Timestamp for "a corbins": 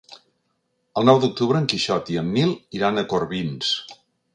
3.05-3.75